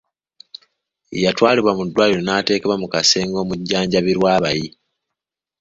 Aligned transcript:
Yatwalibwa 1.23 1.71
mu 1.77 1.83
ddwaliro 1.87 2.21
n'ateekebwa 2.23 2.75
mu 2.81 2.87
kasenge 2.93 3.37
omujjanjabirwa 3.43 4.27
abayi. 4.37 4.67